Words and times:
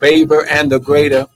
favor 0.00 0.46
and 0.46 0.70
the 0.70 0.80
greater. 0.80 1.26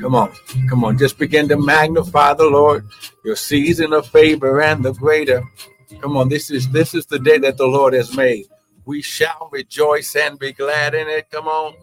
Come 0.00 0.14
on, 0.14 0.32
come 0.68 0.84
on, 0.84 0.98
just 0.98 1.18
begin 1.18 1.48
to 1.48 1.56
magnify 1.56 2.34
the 2.34 2.46
Lord, 2.46 2.86
your 3.24 3.36
season 3.36 3.92
of 3.92 4.06
favor 4.08 4.62
and 4.62 4.84
the 4.84 4.92
greater. 4.92 5.42
Come 6.00 6.16
on, 6.16 6.28
this 6.28 6.50
is 6.50 6.68
this 6.70 6.94
is 6.94 7.06
the 7.06 7.18
day 7.18 7.38
that 7.38 7.56
the 7.56 7.66
Lord 7.66 7.94
has 7.94 8.16
made. 8.16 8.46
We 8.84 9.02
shall 9.02 9.48
rejoice 9.52 10.16
and 10.16 10.38
be 10.38 10.52
glad 10.52 10.94
in 10.94 11.08
it. 11.08 11.30
Come 11.30 11.48
on. 11.48 11.74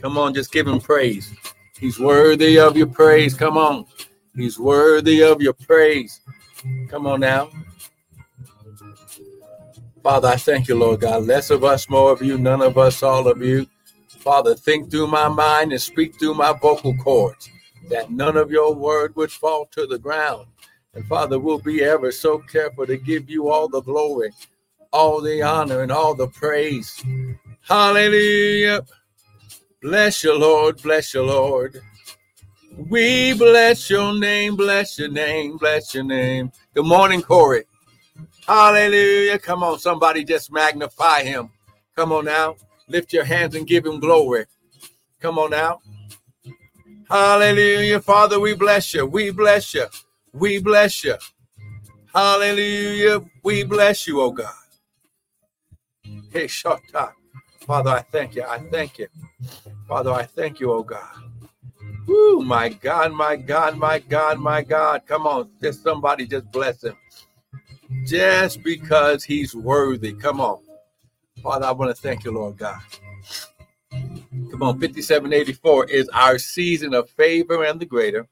Come 0.00 0.18
on, 0.18 0.34
just 0.34 0.52
give 0.52 0.66
him 0.66 0.80
praise. 0.80 1.32
He's 1.78 1.98
worthy 1.98 2.58
of 2.58 2.76
your 2.76 2.86
praise. 2.86 3.34
Come 3.34 3.56
on. 3.56 3.86
He's 4.34 4.58
worthy 4.58 5.22
of 5.22 5.42
your 5.42 5.52
praise. 5.54 6.20
Come 6.88 7.06
on 7.06 7.20
now. 7.20 7.50
Father, 10.02 10.28
I 10.28 10.36
thank 10.36 10.68
you, 10.68 10.76
Lord 10.76 11.00
God. 11.00 11.24
Less 11.26 11.50
of 11.50 11.62
us, 11.62 11.88
more 11.90 12.12
of 12.12 12.22
you, 12.22 12.38
none 12.38 12.62
of 12.62 12.78
us, 12.78 13.02
all 13.02 13.28
of 13.28 13.42
you. 13.42 13.66
Father, 14.08 14.54
think 14.54 14.90
through 14.90 15.08
my 15.08 15.28
mind 15.28 15.72
and 15.72 15.80
speak 15.80 16.18
through 16.18 16.34
my 16.34 16.52
vocal 16.52 16.96
cords 16.96 17.50
that 17.90 18.10
none 18.10 18.36
of 18.36 18.50
your 18.50 18.74
word 18.74 19.14
would 19.16 19.32
fall 19.32 19.66
to 19.72 19.86
the 19.86 19.98
ground. 19.98 20.46
And 20.94 21.04
Father, 21.06 21.38
we'll 21.38 21.58
be 21.58 21.82
ever 21.82 22.10
so 22.12 22.38
careful 22.38 22.86
to 22.86 22.96
give 22.96 23.28
you 23.28 23.50
all 23.50 23.68
the 23.68 23.82
glory, 23.82 24.30
all 24.92 25.20
the 25.20 25.42
honor, 25.42 25.82
and 25.82 25.92
all 25.92 26.14
the 26.14 26.28
praise. 26.28 27.02
Hallelujah. 27.62 28.82
Bless 29.82 30.24
you, 30.24 30.38
Lord. 30.38 30.82
Bless 30.82 31.14
you, 31.14 31.22
Lord. 31.22 31.80
We 32.88 33.34
bless 33.34 33.90
your 33.90 34.18
name, 34.18 34.56
bless 34.56 34.98
your 34.98 35.10
name, 35.10 35.58
bless 35.58 35.94
your 35.94 36.04
name. 36.04 36.52
Good 36.74 36.86
morning, 36.86 37.20
Corey. 37.22 37.64
Hallelujah. 38.46 39.38
Come 39.38 39.62
on, 39.62 39.78
somebody 39.78 40.24
just 40.24 40.52
magnify 40.52 41.22
him. 41.22 41.50
Come 41.96 42.12
on 42.12 42.24
now. 42.24 42.56
Lift 42.88 43.12
your 43.12 43.24
hands 43.24 43.54
and 43.54 43.66
give 43.66 43.86
him 43.86 44.00
glory. 44.00 44.46
Come 45.20 45.38
on 45.38 45.50
now. 45.50 45.80
Hallelujah. 47.08 48.00
Father, 48.00 48.40
we 48.40 48.54
bless 48.54 48.94
you. 48.94 49.06
We 49.06 49.30
bless 49.30 49.74
you. 49.74 49.86
We 50.32 50.60
bless 50.60 51.04
you. 51.04 51.16
Hallelujah. 52.14 53.20
We 53.44 53.64
bless 53.64 54.06
you, 54.06 54.20
oh 54.20 54.32
God. 54.32 54.54
Hey, 56.32 56.46
Shota. 56.46 57.12
Father, 57.66 57.90
I 57.90 58.02
thank 58.02 58.34
you. 58.34 58.44
I 58.44 58.58
thank 58.58 58.98
you. 58.98 59.08
Father, 59.88 60.12
I 60.12 60.24
thank 60.24 60.60
you, 60.60 60.72
oh 60.72 60.82
God. 60.82 61.08
Woo, 62.06 62.42
my 62.42 62.68
God, 62.68 63.12
my 63.12 63.36
God, 63.36 63.76
my 63.76 63.98
God, 63.98 64.38
my 64.38 64.62
God. 64.62 65.02
Come 65.06 65.26
on, 65.26 65.50
just 65.62 65.82
somebody 65.82 66.26
just 66.26 66.50
bless 66.50 66.82
him 66.84 66.96
just 68.04 68.62
because 68.62 69.24
he's 69.24 69.54
worthy. 69.54 70.12
Come 70.12 70.40
on. 70.40 70.60
Father, 71.42 71.66
I 71.66 71.72
want 71.72 71.94
to 71.94 72.00
thank 72.00 72.24
you, 72.24 72.32
Lord 72.32 72.56
God. 72.56 72.80
Come 74.50 74.62
on, 74.62 74.80
5784 74.80 75.86
is 75.86 76.08
our 76.10 76.38
season 76.38 76.94
of 76.94 77.08
favor 77.10 77.64
and 77.64 77.80
the 77.80 77.86
greater. 77.86 78.26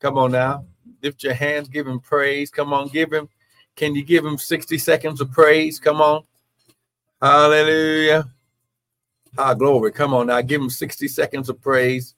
Come 0.00 0.18
on 0.18 0.32
now. 0.32 0.64
Lift 1.02 1.22
your 1.22 1.34
hands, 1.34 1.68
give 1.68 1.86
him 1.86 2.00
praise. 2.00 2.50
Come 2.50 2.72
on, 2.72 2.88
give 2.88 3.12
him. 3.12 3.28
Can 3.76 3.94
you 3.94 4.04
give 4.04 4.24
him 4.24 4.36
60 4.36 4.76
seconds 4.78 5.20
of 5.20 5.30
praise? 5.30 5.78
Come 5.78 6.00
on. 6.00 6.24
Hallelujah. 7.20 8.28
Ah, 9.38 9.54
glory. 9.54 9.92
Come 9.92 10.12
on 10.12 10.26
now. 10.26 10.40
Give 10.42 10.60
him 10.60 10.70
60 10.70 11.08
seconds 11.08 11.48
of 11.48 11.60
praise. 11.62 12.14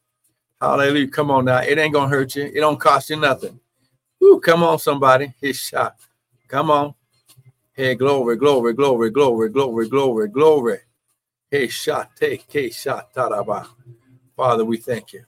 Hallelujah. 0.60 1.08
Come 1.08 1.30
on 1.30 1.44
now. 1.44 1.58
It 1.58 1.78
ain't 1.78 1.92
gonna 1.92 2.08
hurt 2.08 2.34
you. 2.34 2.44
It 2.44 2.60
don't 2.60 2.80
cost 2.80 3.10
you 3.10 3.16
nothing. 3.16 3.60
Ooh, 4.22 4.40
come 4.40 4.62
on, 4.62 4.78
somebody. 4.78 5.34
His 5.40 5.58
shot. 5.58 5.96
Come 6.48 6.70
on. 6.70 6.94
Hey, 7.72 7.94
glory, 7.94 8.36
glory, 8.36 8.72
glory, 8.74 9.10
glory, 9.10 9.48
glory, 9.50 9.88
glory, 9.88 10.28
glory. 10.28 10.78
Hey, 11.50 11.68
shot, 11.68 12.16
take, 12.16 12.44
hey, 12.50 12.70
shot, 12.70 13.14
taraba. 13.14 13.66
Father, 14.36 14.64
we 14.64 14.76
thank 14.76 15.12
you. 15.12 15.24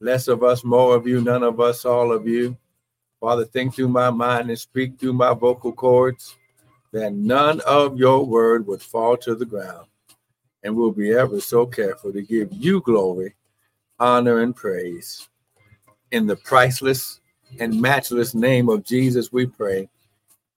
Less 0.00 0.28
of 0.28 0.42
us, 0.42 0.64
more 0.64 0.96
of 0.96 1.06
you, 1.06 1.20
none 1.20 1.42
of 1.42 1.60
us, 1.60 1.84
all 1.84 2.12
of 2.12 2.26
you. 2.26 2.56
Father, 3.20 3.44
think 3.44 3.74
through 3.74 3.88
my 3.88 4.10
mind 4.10 4.50
and 4.50 4.58
speak 4.58 4.98
through 4.98 5.14
my 5.14 5.34
vocal 5.34 5.72
cords 5.72 6.36
that 6.92 7.12
none 7.12 7.60
of 7.60 7.96
your 7.98 8.24
word 8.26 8.66
would 8.66 8.82
fall 8.82 9.16
to 9.18 9.34
the 9.34 9.46
ground. 9.46 9.86
And 10.62 10.76
we'll 10.76 10.92
be 10.92 11.12
ever 11.12 11.40
so 11.40 11.66
careful 11.66 12.12
to 12.12 12.22
give 12.22 12.52
you 12.52 12.80
glory, 12.82 13.34
honor, 13.98 14.40
and 14.40 14.54
praise. 14.54 15.28
In 16.10 16.26
the 16.26 16.36
priceless 16.36 17.20
and 17.60 17.80
matchless 17.80 18.34
name 18.34 18.68
of 18.68 18.84
Jesus, 18.84 19.32
we 19.32 19.46
pray. 19.46 19.88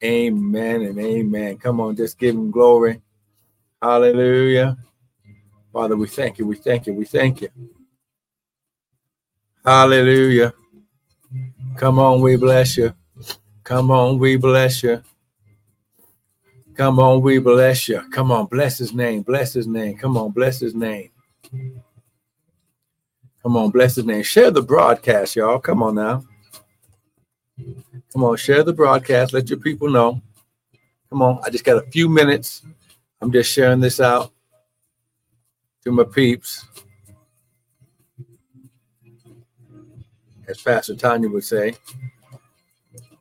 Amen 0.03 0.81
and 0.83 1.00
amen. 1.00 1.57
Come 1.57 1.79
on, 1.79 1.95
just 1.95 2.19
give 2.19 2.35
him 2.35 2.51
glory. 2.51 3.01
Hallelujah. 3.81 4.78
Father, 5.72 5.95
we 5.95 6.07
thank 6.07 6.38
you. 6.38 6.47
We 6.47 6.56
thank 6.56 6.88
you. 6.88 6.94
We 6.94 7.06
thank 7.06 7.41
you. 7.41 7.50
Hallelujah. 9.66 10.53
Come 11.78 12.00
on, 12.00 12.22
we 12.22 12.35
bless 12.38 12.78
you. 12.78 12.94
Come 13.63 13.91
on, 13.91 14.19
we 14.19 14.38
bless 14.38 14.83
you. 14.83 15.01
Come 16.75 17.00
on, 17.00 17.22
we 17.22 17.39
bless 17.39 17.88
you. 17.88 18.01
Come 18.12 18.31
on, 18.31 18.45
bless 18.47 18.77
his 18.77 18.94
name. 18.94 19.22
Bless 19.23 19.53
his 19.53 19.67
name. 19.67 19.97
Come 19.97 20.17
on, 20.17 20.31
bless 20.31 20.59
his 20.59 20.75
name. 20.75 21.09
Come 23.44 23.57
on, 23.57 23.72
bless 23.72 23.95
his 23.95 24.06
name. 24.06 24.23
Share 24.23 24.51
the 24.51 24.62
broadcast, 24.62 25.35
y'all. 25.35 25.59
Come 25.59 25.83
on 25.83 25.95
now. 25.95 26.23
Come 28.15 28.23
on, 28.23 28.37
share 28.37 28.63
the 28.63 28.71
broadcast. 28.71 29.33
Let 29.33 29.49
your 29.49 29.59
people 29.59 29.89
know. 29.89 30.21
Come 31.09 31.21
on, 31.21 31.41
I 31.43 31.49
just 31.49 31.65
got 31.65 31.85
a 31.85 31.91
few 31.91 32.07
minutes. 32.07 32.61
I'm 33.19 33.29
just 33.29 33.51
sharing 33.51 33.81
this 33.81 33.99
out 33.99 34.31
to 35.83 35.91
my 35.91 36.05
peeps. 36.05 36.65
As 40.47 40.61
Pastor 40.61 40.95
Tanya 40.95 41.27
would 41.27 41.43
say, 41.43 41.75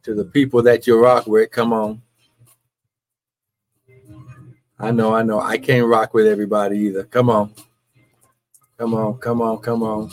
to 0.05 0.15
the 0.15 0.27
people 0.27 0.63
that 0.63 0.87
you 0.87 1.03
rock 1.03 1.27
with, 1.27 1.51
come 1.51 1.73
on. 1.73 2.01
I 4.79 4.93
know, 4.93 5.13
I 5.13 5.25
know. 5.25 5.41
I 5.41 5.59
can't 5.59 5.89
rock 5.89 6.15
with 6.15 6.29
everybody 6.29 6.79
either. 6.79 7.03
Come 7.03 7.31
on. 7.31 7.53
Come 8.79 8.95
on, 8.95 9.19
come 9.19 9.43
on, 9.43 9.59
come 9.59 9.83
on. 9.83 10.13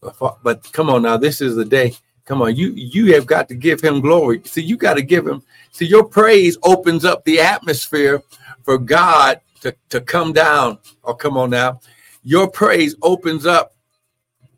But, 0.00 0.38
but 0.42 0.72
come 0.72 0.90
on 0.90 1.02
now, 1.02 1.18
this 1.18 1.40
is 1.40 1.54
the 1.54 1.64
day 1.64 1.94
Come 2.28 2.42
on, 2.42 2.54
you 2.56 2.72
you 2.72 3.14
have 3.14 3.24
got 3.24 3.48
to 3.48 3.54
give 3.54 3.80
him 3.80 4.02
glory. 4.02 4.42
See, 4.44 4.60
you 4.60 4.76
got 4.76 4.94
to 4.98 5.02
give 5.02 5.26
him. 5.26 5.42
See, 5.72 5.86
your 5.86 6.04
praise 6.04 6.58
opens 6.62 7.06
up 7.06 7.24
the 7.24 7.40
atmosphere 7.40 8.22
for 8.64 8.76
God 8.76 9.40
to, 9.62 9.74
to 9.88 10.02
come 10.02 10.34
down. 10.34 10.78
Oh, 11.04 11.14
come 11.14 11.38
on 11.38 11.48
now. 11.48 11.80
Your 12.22 12.50
praise 12.50 12.94
opens 13.00 13.46
up 13.46 13.72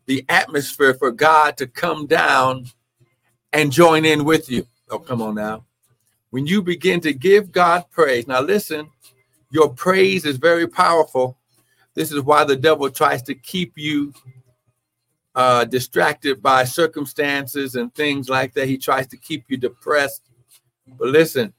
the 0.06 0.24
atmosphere 0.28 0.94
for 0.94 1.12
God 1.12 1.56
to 1.58 1.68
come 1.68 2.06
down 2.06 2.64
and 3.52 3.70
join 3.70 4.04
in 4.04 4.24
with 4.24 4.50
you. 4.50 4.66
Oh, 4.90 4.98
come 4.98 5.22
on 5.22 5.36
now. 5.36 5.64
When 6.30 6.48
you 6.48 6.62
begin 6.62 7.00
to 7.02 7.12
give 7.12 7.52
God 7.52 7.84
praise, 7.92 8.26
now 8.26 8.40
listen, 8.40 8.90
your 9.52 9.68
praise 9.68 10.24
is 10.24 10.38
very 10.38 10.66
powerful. 10.66 11.38
This 11.94 12.10
is 12.10 12.20
why 12.22 12.42
the 12.42 12.56
devil 12.56 12.90
tries 12.90 13.22
to 13.22 13.34
keep 13.36 13.74
you 13.76 14.12
uh, 15.34 15.64
distracted 15.64 16.42
by 16.42 16.64
circumstances 16.64 17.74
and 17.74 17.94
things 17.94 18.28
like 18.28 18.52
that. 18.54 18.68
He 18.68 18.78
tries 18.78 19.06
to 19.08 19.16
keep 19.16 19.44
you 19.48 19.56
depressed. 19.56 20.22
But 20.98 21.08
listen, 21.08 21.52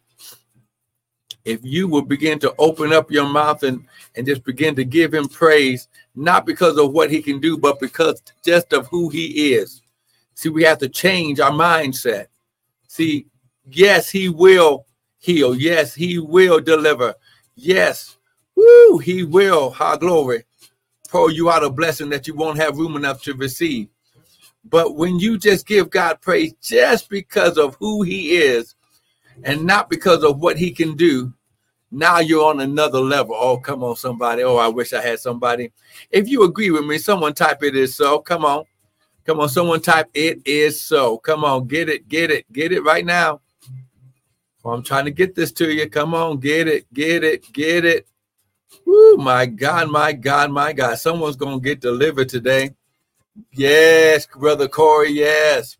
if 1.45 1.59
you 1.63 1.87
will 1.87 2.01
begin 2.01 2.37
to 2.39 2.53
open 2.57 2.93
up 2.93 3.09
your 3.09 3.27
mouth 3.27 3.63
and, 3.63 3.85
and 4.15 4.27
just 4.27 4.43
begin 4.43 4.75
to 4.75 4.83
give 4.83 5.13
him 5.13 5.27
praise, 5.27 5.87
not 6.15 6.45
because 6.45 6.77
of 6.77 6.91
what 6.91 7.09
he 7.09 7.21
can 7.21 7.39
do, 7.39 7.57
but 7.57 7.79
because 7.79 8.21
just 8.43 8.73
of 8.73 8.87
who 8.87 9.09
he 9.09 9.53
is. 9.53 9.81
See, 10.35 10.49
we 10.49 10.63
have 10.63 10.77
to 10.79 10.89
change 10.89 11.39
our 11.39 11.51
mindset. 11.51 12.27
See, 12.87 13.27
yes, 13.69 14.09
he 14.09 14.29
will 14.29 14.85
heal. 15.17 15.55
Yes, 15.55 15.93
he 15.93 16.19
will 16.19 16.59
deliver. 16.59 17.15
Yes, 17.55 18.17
woo, 18.55 18.97
he 18.97 19.23
will. 19.23 19.71
High 19.71 19.97
glory 19.97 20.43
pour 21.11 21.29
you 21.29 21.51
out 21.51 21.63
a 21.63 21.69
blessing 21.69 22.09
that 22.09 22.25
you 22.25 22.33
won't 22.33 22.57
have 22.57 22.77
room 22.77 22.95
enough 22.95 23.21
to 23.23 23.33
receive. 23.33 23.89
But 24.63 24.95
when 24.95 25.19
you 25.19 25.37
just 25.37 25.67
give 25.67 25.89
God 25.89 26.21
praise 26.21 26.53
just 26.61 27.09
because 27.09 27.57
of 27.57 27.75
who 27.79 28.03
he 28.03 28.37
is 28.37 28.75
and 29.43 29.65
not 29.65 29.89
because 29.89 30.23
of 30.23 30.39
what 30.39 30.57
he 30.57 30.71
can 30.71 30.95
do, 30.95 31.33
now 31.91 32.19
you're 32.19 32.45
on 32.45 32.61
another 32.61 32.99
level. 32.99 33.35
Oh, 33.37 33.57
come 33.57 33.83
on, 33.83 33.97
somebody. 33.97 34.43
Oh, 34.43 34.55
I 34.55 34.69
wish 34.69 34.93
I 34.93 35.01
had 35.01 35.19
somebody. 35.19 35.73
If 36.09 36.29
you 36.29 36.43
agree 36.43 36.71
with 36.71 36.85
me, 36.85 36.97
someone 36.97 37.33
type 37.33 37.61
it 37.63 37.75
is 37.75 37.93
so. 37.93 38.19
Come 38.19 38.45
on. 38.45 38.63
Come 39.25 39.41
on, 39.41 39.49
someone 39.49 39.81
type 39.81 40.09
it 40.13 40.41
is 40.45 40.81
so. 40.81 41.17
Come 41.17 41.43
on, 41.43 41.67
get 41.67 41.89
it, 41.89 42.07
get 42.07 42.31
it, 42.31 42.51
get 42.53 42.71
it 42.71 42.83
right 42.83 43.05
now. 43.05 43.41
Oh, 44.63 44.71
I'm 44.71 44.83
trying 44.83 45.05
to 45.05 45.11
get 45.11 45.35
this 45.35 45.51
to 45.53 45.73
you. 45.73 45.89
Come 45.89 46.13
on, 46.13 46.39
get 46.39 46.69
it, 46.69 46.91
get 46.93 47.25
it, 47.25 47.51
get 47.51 47.83
it. 47.83 48.07
Woo, 48.85 49.17
my 49.17 49.45
God, 49.45 49.89
my 49.89 50.13
God, 50.13 50.51
my 50.51 50.73
God. 50.73 50.97
Someone's 50.97 51.35
going 51.35 51.59
to 51.59 51.63
get 51.63 51.79
delivered 51.81 52.29
today. 52.29 52.75
Yes, 53.51 54.27
Brother 54.27 54.67
Corey, 54.67 55.11
yes. 55.11 55.77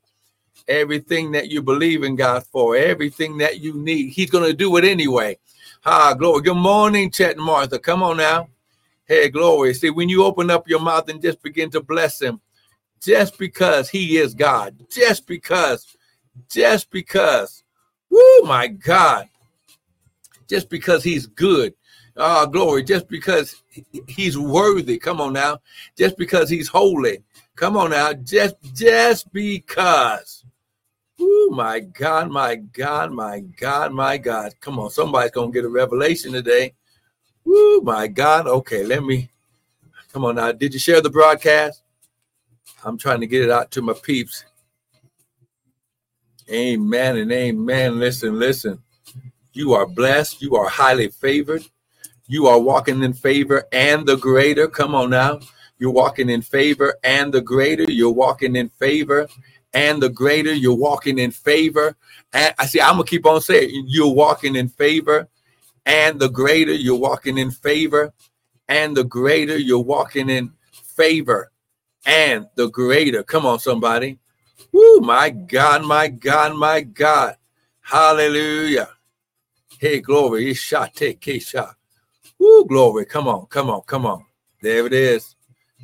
Everything 0.68 1.32
that 1.32 1.50
you 1.50 1.62
believe 1.62 2.04
in 2.04 2.16
God 2.16 2.46
for, 2.52 2.76
everything 2.76 3.38
that 3.40 3.60
you 3.60 3.74
need, 3.74 4.10
He's 4.12 4.30
going 4.30 4.50
to 4.50 4.56
do 4.56 4.78
it 4.78 4.86
anyway. 4.86 5.38
Ah, 5.86 6.14
glory. 6.14 6.44
Good 6.44 6.56
morning, 6.56 7.12
Chet 7.12 7.36
and 7.36 7.46
Martha. 7.46 7.80
Come 7.80 8.04
on 8.04 8.18
now. 8.18 8.48
Hey, 9.06 9.30
glory. 9.30 9.74
See, 9.74 9.90
when 9.90 10.10
you 10.10 10.24
open 10.24 10.50
up 10.50 10.70
your 10.70 10.80
mouth 10.80 11.10
and 11.10 11.22
just 11.22 11.42
begin 11.42 11.70
to 11.72 11.82
bless 11.82 12.22
him, 12.22 12.40
just 13.02 13.38
because 13.38 13.90
he 13.90 14.18
is 14.18 14.34
God, 14.34 14.86
just 14.90 15.26
because, 15.26 15.98
just 16.50 16.92
because, 16.92 17.64
woo, 18.10 18.42
my 18.44 18.68
God, 18.68 19.28
just 20.48 20.70
because 20.70 21.04
he's 21.04 21.26
good. 21.26 21.74
Oh, 22.18 22.46
glory, 22.46 22.84
just 22.84 23.08
because 23.08 23.64
he's 24.08 24.38
worthy. 24.38 24.98
Come 24.98 25.22
on 25.22 25.34
now. 25.34 25.60
Just 25.98 26.18
because 26.18 26.50
he's 26.50 26.68
holy. 26.68 27.24
Come 27.56 27.78
on 27.78 27.92
now. 27.92 28.14
Just 28.14 28.56
just 28.74 29.32
because. 29.32 30.46
Oh 31.20 31.50
my 31.54 31.80
God, 31.80 32.32
my 32.32 32.56
God, 32.56 33.12
my 33.12 33.40
God, 33.40 33.94
my 33.94 34.18
God. 34.18 34.54
Come 34.60 34.80
on, 34.80 34.90
somebody's 34.90 35.32
gonna 35.32 35.52
get 35.52 35.66
a 35.66 35.70
revelation 35.70 36.34
today. 36.34 36.74
Woo, 37.46 37.82
my 37.82 38.08
God. 38.08 38.48
Okay, 38.48 38.84
let 38.84 39.04
me 39.04 39.30
come 40.12 40.26
on 40.26 40.36
now. 40.36 40.52
Did 40.52 40.74
you 40.74 40.80
share 40.80 41.02
the 41.02 41.10
broadcast? 41.10 41.84
I'm 42.84 42.98
trying 42.98 43.20
to 43.22 43.28
get 43.28 43.44
it 43.44 43.52
out 43.52 43.72
to 43.72 43.82
my 43.82 43.94
peeps. 43.94 44.46
Amen 46.50 47.18
and 47.18 47.32
amen. 47.32 48.00
Listen, 48.00 48.38
listen. 48.40 48.82
You 49.54 49.74
are 49.74 49.86
blessed. 49.86 50.42
You 50.42 50.56
are 50.56 50.68
highly 50.68 51.10
favored. 51.10 51.64
You 52.32 52.48
are 52.48 52.60
walking 52.60 53.04
in 53.04 53.14
favor 53.14 53.66
and 53.74 54.08
the 54.08 54.18
greater. 54.18 54.68
Come 54.70 54.96
on 54.96 55.12
now. 55.12 55.42
You're 55.80 55.92
walking 55.92 56.30
in 56.30 56.44
favor 56.44 56.96
and 57.04 57.34
the 57.34 57.42
greater. 57.42 57.86
You're 57.92 58.12
walking 58.14 58.56
in 58.56 58.70
favor 58.70 59.28
and 59.74 60.02
the 60.04 60.10
greater. 60.10 60.54
You're 60.54 60.76
walking 60.78 61.20
in 61.20 61.32
favor. 61.32 61.98
And 62.34 62.56
I 62.60 62.68
see, 62.68 62.82
I'm 62.82 62.96
going 62.96 63.06
to 63.06 63.12
keep 63.12 63.26
on 63.28 63.42
saying, 63.42 63.86
you're 63.88 64.14
walking 64.14 64.56
in 64.56 64.70
favor 64.70 65.28
and 65.86 66.20
the 66.20 66.30
greater 66.30 66.74
you're 66.74 66.98
walking 67.00 67.40
in 67.40 67.52
favor, 67.52 68.14
and 68.70 68.98
the 68.98 69.06
greater 69.06 69.58
you're 69.58 69.80
walking 69.80 70.30
in 70.30 70.54
favor, 70.72 71.52
and 72.06 72.48
the 72.56 72.70
greater. 72.70 73.24
Come 73.24 73.46
on, 73.46 73.60
somebody. 73.60 74.20
Woo, 74.72 75.00
my 75.02 75.32
God, 75.32 75.86
my 75.86 76.10
God, 76.10 76.56
my 76.58 76.82
God. 76.82 77.38
Hallelujah. 77.82 78.90
Hey, 79.80 80.02
glory. 80.02 80.54
Shot, 80.54 80.96
take, 80.96 81.26
shot. 81.42 81.76
Woo, 82.42 82.66
glory. 82.66 83.06
Come 83.06 83.28
on, 83.28 83.46
come 83.46 83.70
on, 83.70 83.82
come 83.82 84.04
on. 84.04 84.26
There 84.64 84.88
it 84.88 84.94
is. 84.94 85.36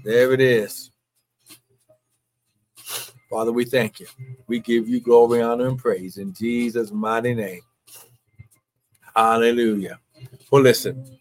There 0.03 0.33
it 0.33 0.41
is. 0.41 0.89
Father, 3.29 3.51
we 3.51 3.63
thank 3.63 3.99
you. 3.99 4.07
We 4.47 4.59
give 4.59 4.89
you 4.89 4.99
glory, 4.99 5.39
honor, 5.43 5.67
and 5.67 5.77
praise 5.77 6.17
in 6.17 6.33
Jesus' 6.33 6.91
mighty 6.91 7.35
name. 7.35 7.61
Hallelujah. 9.15 9.99
Well, 10.49 10.63
listen. 10.63 11.19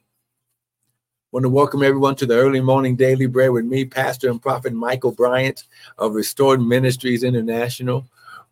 Want 1.32 1.44
to 1.44 1.50
welcome 1.50 1.82
everyone 1.82 2.16
to 2.16 2.24
the 2.24 2.36
early 2.36 2.62
morning 2.62 2.96
daily 2.96 3.26
bread 3.26 3.50
with 3.50 3.66
me, 3.66 3.84
Pastor 3.84 4.30
and 4.30 4.40
Prophet 4.40 4.72
Michael 4.72 5.12
Bryant 5.12 5.64
of 5.98 6.14
Restored 6.14 6.62
Ministries 6.62 7.24
International, 7.24 8.06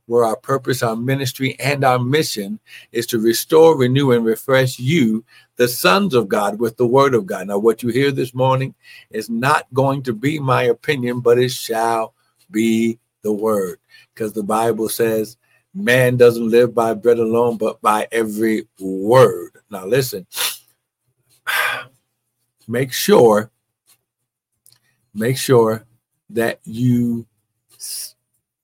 where 0.07 0.25
our 0.25 0.37
purpose, 0.37 0.83
our 0.83 0.97
ministry, 0.97 1.57
and 1.59 1.85
our 1.85 1.99
mission 1.99 2.61
is 2.93 3.07
to 3.07 3.19
restore, 3.19 3.77
renew, 3.77 4.13
and 4.13 4.25
refresh 4.25 4.79
you, 4.79 5.25
the 5.57 5.69
sons 5.69 6.15
of 6.15 6.29
God, 6.29 6.59
with 6.59 6.77
the 6.77 6.87
word 6.87 7.15
of 7.15 7.27
God. 7.27 7.47
Now, 7.47 7.59
what 7.59 7.83
you 7.83 7.89
hear 7.89 8.11
this 8.11 8.35
morning 8.35 8.75
is 9.11 9.31
not 9.31 9.67
going 9.73 10.03
to 10.03 10.13
be 10.13 10.39
my 10.39 10.65
opinion, 10.65 11.21
but 11.21 11.39
it 11.39 11.51
shall 11.51 12.15
be 12.51 12.99
the 13.23 13.33
word, 13.33 13.79
because 14.13 14.33
the 14.33 14.43
Bible 14.43 14.89
says 14.89 15.37
man 15.75 16.17
doesn't 16.17 16.49
live 16.49 16.75
by 16.75 16.95
bread 16.95 17.19
alone, 17.19 17.57
but 17.57 17.81
by 17.83 18.07
every 18.13 18.69
word. 18.79 19.51
Now, 19.71 19.87
listen, 19.87 20.27
make 22.69 22.93
sure, 22.93 23.51
make 25.15 25.37
sure 25.37 25.85
that 26.31 26.61
you 26.65 27.27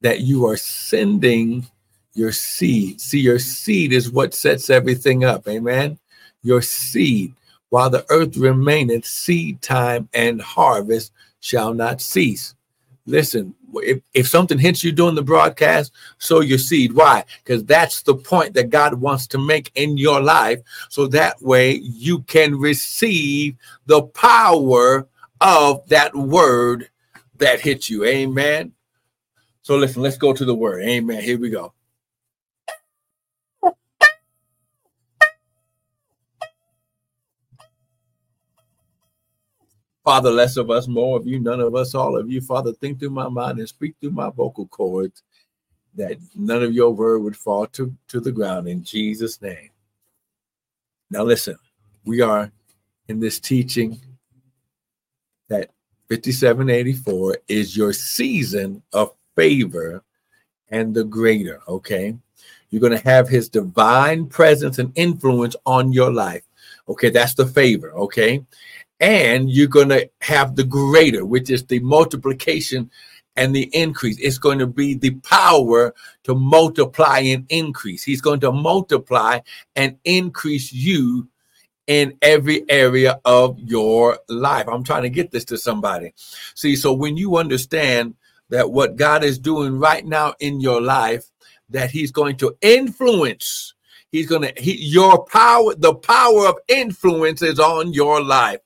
that 0.01 0.21
you 0.21 0.47
are 0.47 0.57
sending 0.57 1.67
your 2.15 2.33
seed. 2.33 3.01
See, 3.01 3.21
your 3.21 3.39
seed 3.39 3.93
is 3.93 4.11
what 4.11 4.35
sets 4.35 4.71
everything 4.71 5.25
up. 5.25 5.47
Amen. 5.49 5.99
Your 6.43 6.63
seed, 6.63 7.35
while 7.69 7.91
the 7.91 8.05
earth 8.11 8.37
remaineth, 8.37 9.05
seed 9.05 9.63
time 9.63 10.09
and 10.13 10.41
harvest 10.41 11.13
shall 11.41 11.75
not 11.75 12.01
cease. 12.01 12.55
Listen, 13.07 13.55
if, 13.77 14.01
if 14.15 14.29
something 14.29 14.59
hits 14.59 14.85
you 14.85 14.93
during 14.93 15.15
the 15.15 15.23
broadcast, 15.23 15.93
sow 16.19 16.41
your 16.41 16.59
seed. 16.59 16.93
Why? 16.93 17.25
Because 17.43 17.65
that's 17.65 18.03
the 18.03 18.15
point 18.15 18.55
that 18.55 18.71
God 18.71 18.95
wants 18.95 19.27
to 19.29 19.39
make 19.39 19.71
in 19.75 19.97
your 19.97 20.21
life. 20.21 20.61
So 20.89 21.07
that 21.09 21.41
way 21.41 21.73
you 21.73 22.21
can 22.23 22.59
receive 22.59 23.57
the 23.87 24.03
power 24.03 25.09
of 25.41 25.89
that 25.89 26.15
word 26.15 26.91
that 27.39 27.61
hits 27.61 27.89
you. 27.89 28.05
Amen. 28.05 28.73
So 29.63 29.77
listen, 29.77 30.03
let's 30.03 30.19
go 30.19 30.33
to 30.33 30.45
the 30.45 30.55
word. 30.55 30.83
Amen. 30.83 31.23
Here 31.23 31.39
we 31.39 31.51
go. 31.51 31.73
Father, 40.05 40.31
less 40.31 40.57
of 40.57 40.71
us, 40.71 40.89
more 40.89 41.19
of 41.19 41.27
you, 41.27 41.39
none 41.41 41.61
of 41.61 41.75
us, 41.75 41.95
all 41.95 42.17
of 42.17 42.31
you. 42.31 42.41
Father, 42.41 42.73
think 42.73 42.99
through 42.99 43.11
my 43.11 43.29
mind 43.29 43.59
and 43.59 43.69
speak 43.69 43.95
through 44.01 44.11
my 44.13 44.31
vocal 44.31 44.67
cords 44.67 45.23
that 45.95 46.19
none 46.35 46.63
of 46.63 46.73
your 46.73 46.91
word 46.93 47.21
would 47.21 47.37
fall 47.37 47.67
to, 47.67 47.95
to 48.09 48.21
the 48.21 48.33
ground 48.33 48.69
in 48.69 48.83
Jesus' 48.83 49.43
name. 49.43 49.71
Now, 51.11 51.25
listen, 51.25 51.57
we 52.05 52.23
are 52.23 52.51
in 53.09 53.21
this 53.21 53.41
teaching 53.41 54.01
that 55.49 55.71
5784 56.09 57.39
is 57.49 57.77
your 57.77 57.93
season 57.93 58.83
of 58.93 59.13
favor 59.41 60.03
and 60.69 60.95
the 60.95 61.05
greater, 61.05 61.61
okay? 61.67 62.17
You're 62.69 62.81
going 62.81 62.97
to 62.97 63.09
have 63.09 63.29
his 63.29 63.49
divine 63.49 64.27
presence 64.27 64.79
and 64.79 64.93
influence 64.95 65.57
on 65.67 65.93
your 65.93 66.13
life. 66.13 66.43
Okay, 66.89 67.11
that's 67.11 67.35
the 67.35 67.47
favor, 67.47 67.93
okay? 67.93 68.45
and 69.01 69.51
you're 69.51 69.67
going 69.67 69.89
to 69.89 70.09
have 70.21 70.55
the 70.55 70.65
greater, 70.65 71.25
which 71.25 71.51
is 71.51 71.65
the 71.65 71.81
multiplication 71.81 72.91
and 73.37 73.55
the 73.55 73.71
increase. 73.73 74.19
It's 74.19 74.39
going 74.39 74.59
to 74.59 74.67
be 74.67 74.95
the 74.95 75.13
power 75.21 75.95
to 76.25 76.35
multiply 76.35 77.21
and 77.21 77.47
increase. 77.49 78.05
He's 78.05 78.21
going 78.21 78.41
to 78.41 78.53
multiply 78.53 79.41
and 79.75 79.97
increase 80.05 80.73
you 80.73 81.29
in 81.87 82.17
every 82.21 82.69
area 82.69 83.19
of 83.25 83.59
your 83.59 84.19
life. 84.29 84.69
I'm 84.69 84.85
trying 84.85 85.03
to 85.03 85.11
get 85.11 85.31
this 85.31 85.47
to 85.47 85.57
somebody. 85.57 86.13
See, 86.55 86.77
so 86.77 86.93
when 86.93 87.17
you 87.17 87.37
understand 87.37 88.15
that 88.51 88.71
what 88.71 88.97
God 88.97 89.25
is 89.25 89.39
doing 89.39 89.79
right 89.79 90.05
now 90.05 90.35
in 90.39 90.61
your 90.61 90.81
life, 90.81 91.25
that 91.71 91.91
He's 91.91 92.13
going 92.13 92.37
to 92.39 92.57
influence. 92.61 93.75
He's 94.13 94.27
going 94.27 94.43
to, 94.43 94.53
he, 94.61 94.77
your 94.77 95.25
power, 95.27 95.75
the 95.77 95.95
power 95.95 96.47
of 96.49 96.59
influence 96.69 97.43
is 97.43 97.61
on 97.61 97.93
your 97.93 98.23
life. 98.23 98.61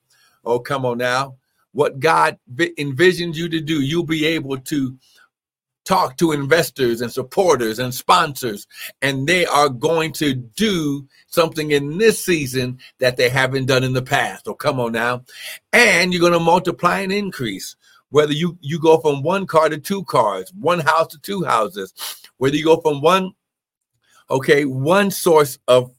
Oh, 0.45 0.59
come 0.59 0.87
on 0.87 0.99
now. 0.99 1.37
What 1.73 2.00
God 2.00 2.38
envisions 2.49 3.35
you 3.35 3.49
to 3.50 3.61
do, 3.61 3.83
you'll 3.83 4.07
be 4.07 4.25
able 4.25 4.59
to 4.59 4.97
talk 5.85 6.17
to 6.17 6.33
investors 6.33 7.00
and 7.00 7.12
supporters 7.12 7.79
and 7.79 7.95
sponsors, 7.95 8.67
and 9.03 9.26
they 9.26 9.45
are 9.45 9.69
going 9.69 10.12
to 10.12 10.35
do 10.35 11.07
something 11.26 11.71
in 11.73 11.99
this 11.99 12.25
season 12.25 12.79
that 13.00 13.17
they 13.17 13.29
haven't 13.29 13.67
done 13.67 13.85
in 13.85 13.93
the 13.93 14.03
past. 14.03 14.49
Oh, 14.49 14.55
come 14.55 14.81
on 14.81 14.93
now. 14.93 15.25
And 15.73 16.12
you're 16.12 16.21
going 16.21 16.33
to 16.33 16.41
multiply 16.41 17.00
and 17.00 17.12
increase. 17.12 17.76
Whether 18.14 18.33
you, 18.33 18.56
you 18.61 18.78
go 18.78 18.99
from 18.99 19.25
one 19.25 19.44
car 19.44 19.68
to 19.68 19.76
two 19.76 20.04
cars, 20.04 20.52
one 20.61 20.78
house 20.78 21.09
to 21.09 21.18
two 21.18 21.42
houses, 21.42 21.92
whether 22.37 22.54
you 22.54 22.62
go 22.62 22.80
from 22.80 23.00
one, 23.00 23.33
okay, 24.30 24.66
one 24.66 25.11
source 25.11 25.59
of 25.66 25.90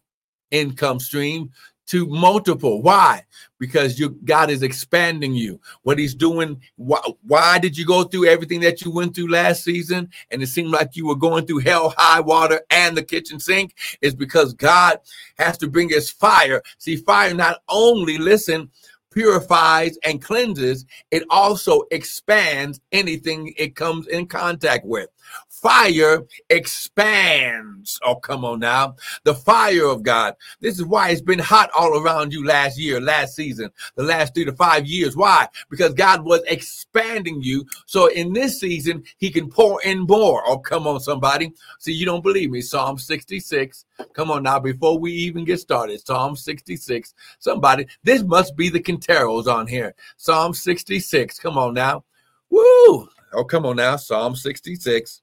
income 0.49 1.01
stream 1.01 1.51
to 1.87 2.07
multiple. 2.07 2.81
Why? 2.81 3.25
Because 3.59 3.99
you 3.99 4.11
God 4.23 4.49
is 4.49 4.63
expanding 4.63 5.33
you. 5.33 5.59
What 5.83 5.99
He's 5.99 6.15
doing. 6.15 6.61
Why, 6.77 7.01
why 7.27 7.59
did 7.59 7.77
you 7.77 7.85
go 7.85 8.05
through 8.05 8.27
everything 8.27 8.61
that 8.61 8.81
you 8.81 8.91
went 8.91 9.13
through 9.13 9.29
last 9.29 9.65
season, 9.65 10.09
and 10.31 10.41
it 10.41 10.47
seemed 10.47 10.71
like 10.71 10.95
you 10.95 11.05
were 11.05 11.17
going 11.17 11.45
through 11.45 11.59
hell, 11.59 11.93
high 11.97 12.21
water, 12.21 12.61
and 12.69 12.95
the 12.95 13.03
kitchen 13.03 13.41
sink? 13.41 13.75
Is 13.99 14.15
because 14.15 14.53
God 14.53 14.99
has 15.37 15.57
to 15.57 15.67
bring 15.67 15.89
His 15.89 16.09
fire. 16.09 16.61
See, 16.77 16.95
fire 16.95 17.33
not 17.33 17.61
only 17.67 18.17
listen 18.17 18.71
purifies 19.15 19.97
and 20.03 20.21
cleanses, 20.21 20.85
it 21.09 21.23
also 21.29 21.83
expands 21.91 22.79
anything 22.91 23.53
it 23.57 23.75
comes 23.75 24.07
in 24.07 24.27
contact 24.27 24.85
with 24.85 25.09
fire 25.49 26.21
expands. 26.49 27.99
Oh, 28.03 28.15
come 28.15 28.45
on 28.45 28.59
now. 28.59 28.95
The 29.23 29.33
fire 29.33 29.85
of 29.87 30.03
God. 30.03 30.35
This 30.59 30.77
is 30.77 30.85
why 30.85 31.09
it's 31.09 31.21
been 31.21 31.39
hot 31.39 31.71
all 31.75 31.99
around 31.99 32.33
you 32.33 32.45
last 32.45 32.77
year, 32.77 33.01
last 33.01 33.35
season, 33.35 33.71
the 33.95 34.03
last 34.03 34.35
three 34.35 34.45
to 34.45 34.53
five 34.53 34.85
years. 34.85 35.15
Why? 35.15 35.47
Because 35.69 35.93
God 35.93 36.23
was 36.23 36.41
expanding 36.47 37.41
you. 37.41 37.65
So 37.85 38.07
in 38.07 38.33
this 38.33 38.59
season, 38.59 39.03
He 39.17 39.31
can 39.31 39.49
pour 39.49 39.81
in 39.83 40.01
more. 40.01 40.43
Oh, 40.45 40.59
come 40.59 40.85
on, 40.87 40.99
somebody. 40.99 41.53
See, 41.79 41.93
you 41.93 42.05
don't 42.05 42.23
believe 42.23 42.51
me. 42.51 42.61
Psalm 42.61 42.97
66. 42.97 43.85
Come 44.13 44.29
on 44.29 44.43
now, 44.43 44.59
before 44.59 44.99
we 44.99 45.11
even 45.13 45.45
get 45.45 45.59
started, 45.59 46.05
Psalm 46.05 46.35
66. 46.35 47.13
Somebody, 47.39 47.87
this 48.03 48.23
must 48.23 48.55
be 48.55 48.69
the 48.69 48.79
continuation 48.79 49.04
tarots 49.05 49.47
on 49.47 49.67
here. 49.67 49.93
Psalm 50.17 50.53
66. 50.53 51.39
Come 51.39 51.57
on 51.57 51.73
now. 51.73 52.03
Woo! 52.49 53.07
Oh, 53.33 53.43
come 53.43 53.65
on 53.65 53.75
now. 53.75 53.95
Psalm 53.95 54.35
66. 54.35 55.21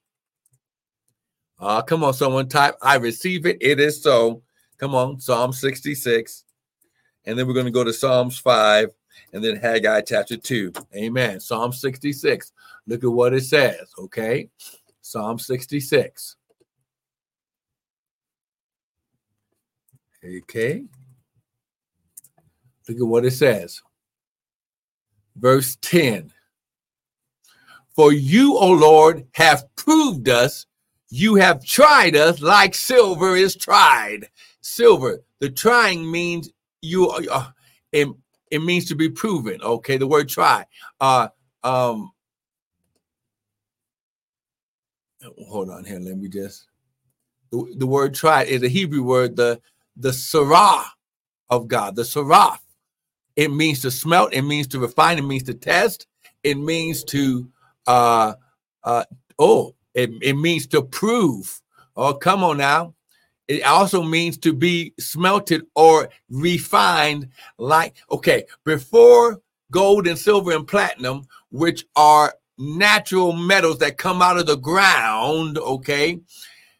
Uh, 1.59 1.81
come 1.81 2.03
on, 2.03 2.13
someone 2.13 2.49
type, 2.49 2.75
I 2.81 2.95
receive 2.95 3.45
it. 3.45 3.57
It 3.61 3.79
is 3.79 4.01
so. 4.01 4.41
Come 4.77 4.95
on, 4.95 5.19
Psalm 5.19 5.53
66. 5.53 6.43
And 7.25 7.39
then 7.39 7.47
we're 7.47 7.53
going 7.53 7.65
to 7.65 7.71
go 7.71 7.83
to 7.83 7.93
Psalms 7.93 8.37
5 8.37 8.89
and 9.31 9.43
then 9.43 9.55
Haggai 9.55 10.01
chapter 10.01 10.35
2. 10.35 10.73
Amen. 10.95 11.39
Psalm 11.39 11.71
66. 11.71 12.51
Look 12.87 13.03
at 13.03 13.11
what 13.11 13.33
it 13.33 13.45
says. 13.45 13.93
Okay. 13.97 14.49
Psalm 15.01 15.39
66. 15.39 16.35
Okay. 20.25 20.83
Look 22.87 22.97
at 22.99 23.07
what 23.07 23.25
it 23.25 23.31
says. 23.31 23.81
Verse 25.35 25.77
10 25.81 26.31
For 27.95 28.11
you, 28.11 28.57
O 28.57 28.71
Lord, 28.71 29.25
have 29.33 29.63
proved 29.75 30.29
us. 30.29 30.65
You 31.09 31.35
have 31.35 31.63
tried 31.63 32.15
us 32.15 32.41
like 32.41 32.75
silver 32.75 33.35
is 33.35 33.55
tried. 33.55 34.27
Silver, 34.61 35.23
the 35.39 35.49
trying 35.49 36.09
means 36.09 36.49
you 36.81 37.09
uh, 37.09 37.49
it, 37.91 38.07
it 38.49 38.59
means 38.63 38.85
to 38.85 38.95
be 38.95 39.09
proven. 39.09 39.61
Okay, 39.61 39.97
the 39.97 40.07
word 40.07 40.29
try. 40.29 40.65
Uh 40.99 41.27
um 41.63 42.11
hold 45.47 45.69
on 45.69 45.85
here. 45.85 45.99
Let 45.99 46.17
me 46.17 46.29
just 46.29 46.65
the, 47.51 47.73
the 47.77 47.87
word 47.87 48.15
try 48.15 48.43
is 48.43 48.63
a 48.63 48.67
Hebrew 48.67 49.03
word, 49.03 49.35
the 49.35 49.61
the 49.95 50.11
sarah 50.13 50.83
of 51.49 51.67
God, 51.67 51.95
the 51.95 52.05
sarah 52.05 52.59
it 53.35 53.51
means 53.51 53.81
to 53.81 53.91
smelt. 53.91 54.33
It 54.33 54.43
means 54.43 54.67
to 54.67 54.79
refine. 54.79 55.17
It 55.17 55.23
means 55.23 55.43
to 55.43 55.53
test. 55.53 56.07
It 56.43 56.57
means 56.57 57.03
to 57.05 57.49
uh 57.87 58.33
uh 58.83 59.05
oh, 59.39 59.75
it, 59.93 60.11
it 60.21 60.33
means 60.33 60.67
to 60.67 60.81
prove. 60.81 61.61
Oh, 61.95 62.13
come 62.13 62.43
on 62.43 62.57
now. 62.57 62.93
It 63.47 63.63
also 63.63 64.03
means 64.03 64.37
to 64.39 64.53
be 64.53 64.93
smelted 64.99 65.65
or 65.75 66.09
refined 66.29 67.29
like 67.57 67.95
okay, 68.11 68.45
before 68.63 69.41
gold 69.71 70.07
and 70.07 70.17
silver 70.17 70.51
and 70.51 70.67
platinum, 70.67 71.25
which 71.49 71.85
are 71.95 72.33
natural 72.57 73.33
metals 73.33 73.79
that 73.79 73.97
come 73.97 74.21
out 74.21 74.37
of 74.37 74.45
the 74.45 74.57
ground, 74.57 75.57
okay? 75.57 76.19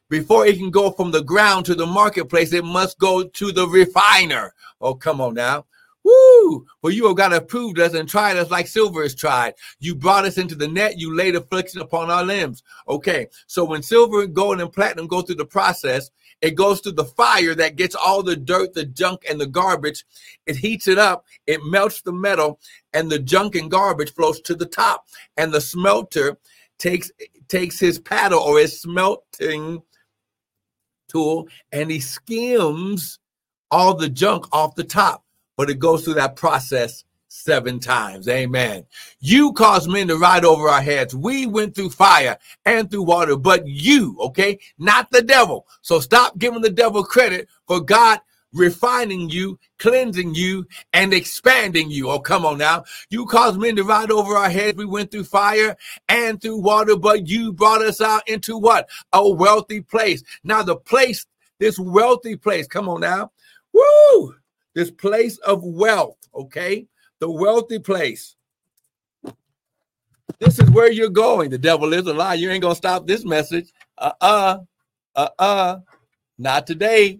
Before 0.10 0.46
it 0.46 0.58
can 0.58 0.70
go 0.70 0.92
from 0.92 1.10
the 1.10 1.24
ground 1.24 1.66
to 1.66 1.76
the 1.76 1.88
marketplace, 1.88 2.54
it 2.54 2.64
must 2.64 3.00
go 3.00 3.24
to 3.24 3.52
the 3.52 3.68
refiner. 3.68 4.54
Oh, 4.80 4.94
come 4.94 5.20
on 5.20 5.34
now. 5.34 5.66
Woo! 6.04 6.66
For 6.82 6.92
you 6.92 7.08
have 7.08 7.16
God 7.16 7.34
approved 7.34 7.80
us 7.80 7.94
and 7.94 8.10
tried 8.10 8.38
us 8.38 8.52
like 8.52 8.68
silver 8.68 9.04
is 9.04 9.16
tried. 9.16 9.54
You 9.80 9.96
brought 9.96 10.26
us 10.26 10.38
into 10.38 10.56
the 10.56 10.68
net. 10.68 11.00
You 11.00 11.16
laid 11.16 11.36
affliction 11.36 11.82
upon 11.82 12.10
our 12.10 12.26
limbs. 12.26 12.62
Okay. 12.88 13.28
So 13.48 13.64
when 13.64 13.82
silver, 13.82 14.24
and 14.24 14.34
gold, 14.34 14.60
and 14.60 14.72
platinum 14.72 15.08
go 15.08 15.22
through 15.22 15.36
the 15.36 15.46
process, 15.46 16.12
it 16.42 16.56
goes 16.56 16.82
through 16.82 16.94
the 16.94 17.06
fire 17.06 17.56
that 17.56 17.78
gets 17.78 17.96
all 17.96 18.22
the 18.22 18.36
dirt, 18.36 18.74
the 18.74 18.86
junk, 18.86 19.24
and 19.30 19.40
the 19.40 19.48
garbage. 19.48 20.04
It 20.46 20.58
heats 20.58 20.90
it 20.90 20.98
up. 20.98 21.26
It 21.48 21.62
melts 21.64 22.02
the 22.02 22.12
metal, 22.12 22.60
and 22.92 23.10
the 23.10 23.20
junk 23.20 23.56
and 23.56 23.72
garbage 23.72 24.14
flows 24.14 24.42
to 24.42 24.56
the 24.56 24.66
top. 24.66 25.08
And 25.38 25.54
the 25.54 25.62
smelter 25.62 26.38
takes 26.80 27.12
takes 27.48 27.80
his 27.80 28.00
paddle 28.00 28.40
or 28.40 28.60
his 28.60 28.82
smelting 28.82 29.82
tool 31.08 31.48
and 31.72 31.92
he 31.92 32.00
skims 32.00 33.20
all 33.72 33.94
the 33.94 34.10
junk 34.10 34.46
off 34.52 34.76
the 34.76 34.84
top 34.84 35.23
but 35.58 35.70
it 35.70 35.80
goes 35.80 36.04
through 36.04 36.16
that 36.16 36.36
process 36.36 37.04
seven 37.28 37.80
times. 37.80 38.28
Amen. 38.28 38.86
You 39.20 39.54
caused 39.54 39.90
men 39.90 40.08
to 40.08 40.18
ride 40.18 40.46
over 40.46 40.68
our 40.68 40.82
heads. 40.82 41.16
We 41.16 41.48
went 41.48 41.74
through 41.76 41.90
fire 41.90 42.38
and 42.66 42.90
through 42.90 43.04
water, 43.04 43.36
but 43.36 43.68
you, 43.68 44.16
okay, 44.20 44.60
not 44.78 45.10
the 45.12 45.22
devil. 45.22 45.66
So 45.82 46.00
stop 46.00 46.38
giving 46.38 46.62
the 46.62 46.70
devil 46.70 47.04
credit 47.04 47.48
for 47.68 47.82
God 47.82 48.20
refining 48.54 49.30
you, 49.30 49.60
cleansing 49.80 50.36
you, 50.36 50.66
and 50.94 51.14
expanding 51.14 51.90
you. 51.90 52.10
Oh, 52.10 52.20
come 52.20 52.46
on 52.46 52.60
now. 52.60 52.84
You 53.10 53.26
caused 53.26 53.60
men 53.60 53.76
to 53.78 53.84
ride 53.84 54.12
over 54.12 54.38
our 54.38 54.50
heads. 54.50 54.78
We 54.78 54.86
went 54.86 55.12
through 55.12 55.26
fire 55.26 55.76
and 56.08 56.40
through 56.40 56.62
water, 56.62 56.96
but 56.96 57.28
you 57.28 57.52
brought 57.52 57.82
us 57.82 58.00
out 58.00 58.28
into 58.30 58.58
what? 58.58 58.88
A 59.12 59.28
wealthy 59.28 59.82
place. 59.82 60.24
Now, 60.44 60.64
the 60.64 60.76
place, 60.76 61.26
this 61.60 61.80
wealthy 61.80 62.36
place, 62.36 62.68
come 62.68 62.88
on 62.88 63.02
now. 63.02 63.32
Woo! 63.74 64.36
This 64.74 64.92
place 64.92 65.38
of 65.40 65.64
wealth, 65.64 66.18
okay? 66.34 66.88
The 67.20 67.30
wealthy 67.30 67.80
place. 67.80 68.36
This 70.40 70.60
is 70.60 70.70
where 70.72 70.92
you're 70.92 71.10
going. 71.10 71.50
The 71.50 71.58
devil 71.58 71.94
is 71.94 72.06
a 72.08 72.14
lie. 72.14 72.34
You 72.34 72.50
ain't 72.50 72.62
going 72.62 72.74
to 72.74 72.78
stop 72.78 73.08
this 73.08 73.24
message. 73.24 73.72
Uh 73.98 74.12
uh-uh. 74.20 74.60
uh, 75.16 75.30
uh 75.40 75.80
Not 76.38 76.68
today. 76.68 77.20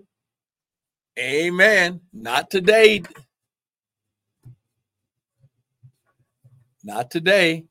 Amen. 1.18 2.02
Not 2.12 2.50
today. 2.50 3.04
Not 6.84 7.12
today. 7.12 7.66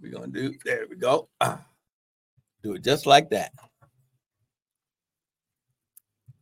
We're 0.00 0.12
going 0.12 0.32
to 0.32 0.50
do. 0.50 0.58
There 0.64 0.86
we 0.88 0.96
go. 0.96 1.28
Do 2.62 2.74
it 2.74 2.84
just 2.84 3.06
like 3.06 3.30
that. 3.30 3.52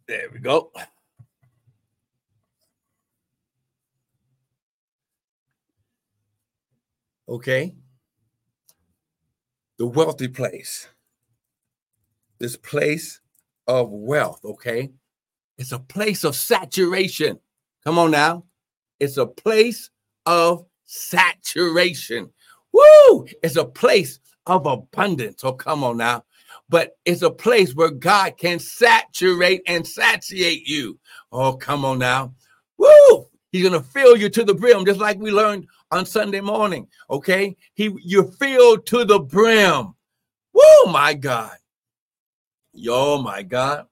There 0.09 0.29
we 0.33 0.41
go. 0.41 0.73
Okay. 7.29 7.75
The 9.79 9.87
wealthy 9.87 10.29
place. 10.29 10.89
This 12.39 12.57
place 12.57 13.21
of 13.67 13.91
wealth, 13.91 14.41
okay? 14.45 14.91
It's 15.59 15.73
a 15.73 15.79
place 15.79 16.25
of 16.25 16.35
saturation. 16.35 17.39
Come 17.85 17.99
on 17.99 18.11
now. 18.13 18.45
It's 18.99 19.19
a 19.19 19.27
place 19.27 19.91
of 20.25 20.65
saturation. 20.85 22.31
Woo! 22.73 23.27
It's 23.43 23.57
a 23.57 23.65
place 23.65 24.21
of 24.47 24.67
abundance. 24.67 25.45
Oh, 25.45 25.53
come 25.53 25.85
on 25.85 25.97
now. 25.99 26.25
But 26.69 26.97
it's 27.05 27.23
a 27.23 27.31
place 27.31 27.75
where 27.75 27.91
God 27.91 28.37
can 28.37 28.59
saturate 28.59 29.63
and 29.67 29.87
satiate 29.87 30.67
you. 30.67 30.99
Oh, 31.33 31.55
come 31.55 31.85
on 31.85 31.99
now. 31.99 32.35
Woo! 32.77 33.27
He's 33.51 33.65
gonna 33.65 33.83
fill 33.83 34.17
you 34.17 34.29
to 34.29 34.45
the 34.45 34.55
brim, 34.55 34.85
just 34.85 35.01
like 35.01 35.19
we 35.19 35.31
learned 35.31 35.67
on 35.91 36.05
Sunday 36.05 36.41
morning. 36.41 36.87
Okay, 37.11 37.57
he 37.75 37.91
you're 38.03 38.31
filled 38.33 38.87
to 38.87 39.05
the 39.05 39.19
brim. 39.19 39.95
Woo, 40.53 40.93
my 40.93 41.15
God. 41.15 41.57
Yo, 42.73 43.23
my 43.23 43.43
God. 43.43 43.87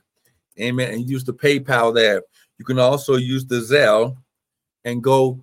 Amen. 0.61 0.93
And 0.93 1.09
use 1.09 1.25
the 1.25 1.33
PayPal 1.33 1.95
there. 1.95 2.23
You 2.59 2.65
can 2.65 2.79
also 2.79 3.17
use 3.17 3.47
the 3.47 3.57
Zelle 3.57 4.17
and 4.85 5.03
go 5.03 5.43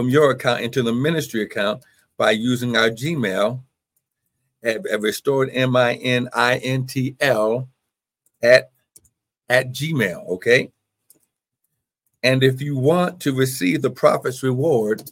from 0.00 0.08
your 0.08 0.30
account 0.30 0.62
into 0.62 0.82
the 0.82 0.94
ministry 0.94 1.42
account 1.42 1.82
by 2.16 2.30
using 2.30 2.74
our 2.74 2.88
Gmail 2.88 3.60
at, 4.62 4.86
at 4.86 5.02
restored 5.02 5.50
M 5.52 5.76
I 5.76 5.92
N 5.96 6.26
I 6.32 6.56
N 6.56 6.86
T 6.86 7.16
L 7.20 7.68
at 8.42 8.70
at 9.50 9.72
Gmail. 9.72 10.26
Okay. 10.26 10.72
And 12.22 12.42
if 12.42 12.62
you 12.62 12.78
want 12.78 13.20
to 13.20 13.34
receive 13.34 13.82
the 13.82 13.90
prophet's 13.90 14.42
reward 14.42 15.02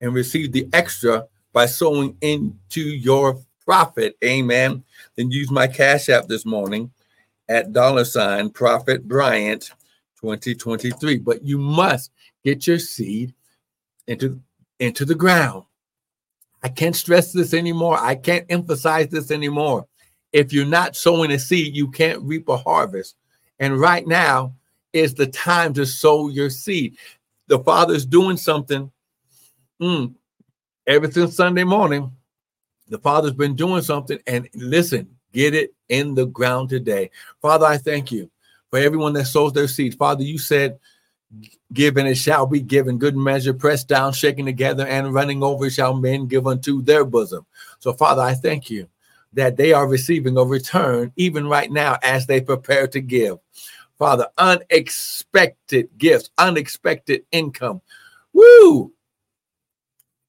and 0.00 0.14
receive 0.14 0.52
the 0.52 0.66
extra 0.72 1.26
by 1.52 1.66
sowing 1.66 2.16
into 2.22 2.80
your 2.80 3.38
prophet, 3.66 4.16
amen, 4.24 4.82
then 5.16 5.30
use 5.30 5.50
my 5.50 5.66
cash 5.66 6.08
app 6.08 6.26
this 6.26 6.46
morning 6.46 6.90
at 7.50 7.74
dollar 7.74 8.06
sign 8.06 8.48
prophet 8.48 9.06
Bryant 9.06 9.72
2023. 10.22 11.18
But 11.18 11.44
you 11.44 11.58
must 11.58 12.12
get 12.42 12.66
your 12.66 12.78
seed 12.78 13.34
into 14.10 14.40
into 14.80 15.04
the 15.04 15.14
ground. 15.14 15.64
I 16.62 16.68
can't 16.68 16.96
stress 16.96 17.32
this 17.32 17.54
anymore. 17.54 17.96
I 17.98 18.16
can't 18.16 18.44
emphasize 18.50 19.08
this 19.08 19.30
anymore. 19.30 19.86
if 20.32 20.52
you're 20.52 20.66
not 20.66 20.94
sowing 20.94 21.32
a 21.32 21.38
seed, 21.38 21.74
you 21.74 21.90
can't 21.90 22.22
reap 22.22 22.48
a 22.48 22.56
harvest. 22.56 23.16
And 23.58 23.80
right 23.80 24.06
now 24.06 24.54
is 24.92 25.14
the 25.14 25.26
time 25.26 25.74
to 25.74 25.84
sow 25.84 26.28
your 26.28 26.50
seed. 26.50 26.96
The 27.48 27.58
Father's 27.58 28.06
doing 28.06 28.36
something. 28.36 28.92
Mm, 29.82 30.14
ever 30.86 31.10
since 31.10 31.34
Sunday 31.34 31.64
morning, 31.64 32.12
the 32.88 32.98
Father's 32.98 33.32
been 33.32 33.56
doing 33.56 33.82
something. 33.82 34.20
And 34.28 34.48
listen, 34.54 35.08
get 35.32 35.54
it 35.54 35.74
in 35.88 36.14
the 36.14 36.26
ground 36.26 36.68
today. 36.68 37.10
Father, 37.42 37.66
I 37.66 37.76
thank 37.76 38.12
you 38.12 38.30
for 38.70 38.78
everyone 38.78 39.14
that 39.14 39.26
sows 39.26 39.52
their 39.52 39.68
seed. 39.68 39.96
Father, 39.96 40.22
you 40.22 40.38
said, 40.38 40.78
Given 41.72 42.06
it 42.06 42.16
shall 42.16 42.46
be 42.46 42.60
given, 42.60 42.98
good 42.98 43.16
measure, 43.16 43.54
pressed 43.54 43.86
down, 43.86 44.12
shaken 44.12 44.46
together, 44.46 44.86
and 44.86 45.14
running 45.14 45.42
over 45.42 45.70
shall 45.70 45.94
men 45.94 46.26
give 46.26 46.46
unto 46.46 46.82
their 46.82 47.04
bosom. 47.04 47.46
So, 47.78 47.92
Father, 47.92 48.22
I 48.22 48.34
thank 48.34 48.68
you 48.68 48.88
that 49.34 49.56
they 49.56 49.72
are 49.72 49.86
receiving 49.86 50.36
a 50.36 50.42
return 50.42 51.12
even 51.16 51.46
right 51.46 51.70
now 51.70 51.98
as 52.02 52.26
they 52.26 52.40
prepare 52.40 52.88
to 52.88 53.00
give. 53.00 53.38
Father, 53.96 54.26
unexpected 54.38 55.90
gifts, 55.98 56.30
unexpected 56.38 57.22
income. 57.30 57.80
Woo! 58.32 58.92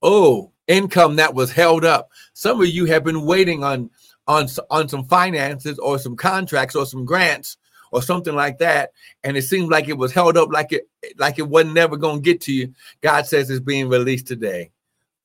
Oh, 0.01 0.51
income 0.67 1.15
that 1.15 1.34
was 1.34 1.51
held 1.51 1.86
up. 1.86 2.10
Some 2.34 2.62
of 2.62 2.67
you 2.67 2.86
have 2.86 3.03
been 3.03 3.25
waiting 3.25 3.63
on 3.63 3.89
on 4.27 4.48
on 4.70 4.88
some 4.88 5.05
finances 5.05 5.79
or 5.79 5.98
some 5.98 6.15
contracts 6.15 6.75
or 6.75 6.86
some 6.86 7.05
grants 7.05 7.58
or 7.92 8.02
something 8.02 8.36
like 8.36 8.58
that 8.58 8.92
and 9.24 9.38
it 9.38 9.44
seemed 9.44 9.70
like 9.70 9.88
it 9.88 9.98
was 9.98 10.12
held 10.14 10.38
up 10.38 10.50
like 10.52 10.72
it 10.72 10.88
like 11.18 11.38
it 11.38 11.48
wasn't 11.48 11.74
never 11.74 11.98
going 11.98 12.18
to 12.18 12.22
get 12.22 12.42
to 12.42 12.54
you 12.54 12.74
god 13.02 13.26
says 13.26 13.50
it's 13.50 13.60
being 13.60 13.90
released 13.90 14.28
today 14.28 14.72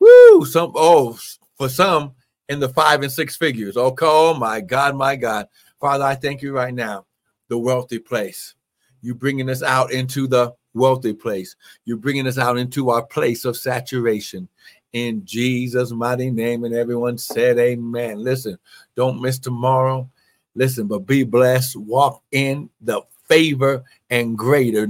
woo 0.00 0.44
some 0.44 0.72
oh 0.74 1.18
for 1.56 1.68
some 1.68 2.12
in 2.48 2.60
the 2.60 2.68
five 2.68 3.02
and 3.02 3.12
six 3.12 3.36
figures. 3.36 3.76
Oh, 3.76 3.94
oh 4.00 4.34
my 4.34 4.60
God, 4.60 4.96
my 4.96 5.16
God. 5.16 5.48
Father, 5.80 6.04
I 6.04 6.14
thank 6.14 6.42
you 6.42 6.52
right 6.52 6.74
now, 6.74 7.06
the 7.48 7.58
wealthy 7.58 7.98
place. 7.98 8.54
you're 9.02 9.14
bringing 9.14 9.48
us 9.50 9.62
out 9.62 9.92
into 9.92 10.26
the 10.26 10.52
wealthy 10.74 11.12
place. 11.12 11.54
You're 11.84 11.96
bringing 11.96 12.26
us 12.26 12.38
out 12.38 12.58
into 12.58 12.90
our 12.90 13.04
place 13.04 13.44
of 13.44 13.56
saturation 13.56 14.48
in 14.92 15.24
Jesus' 15.24 15.92
mighty 15.92 16.30
name. 16.30 16.64
And 16.64 16.74
everyone 16.74 17.18
said, 17.18 17.58
Amen. 17.58 18.18
Listen, 18.22 18.58
don't 18.94 19.20
miss 19.20 19.38
tomorrow. 19.38 20.08
Listen, 20.56 20.88
but 20.88 21.00
be 21.00 21.24
blessed. 21.24 21.76
Walk 21.76 22.22
in 22.32 22.70
the 22.80 23.02
favor 23.28 23.84
and 24.10 24.38
greater 24.38 24.88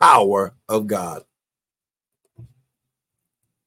power 0.00 0.54
of 0.68 0.86
God. 0.88 1.24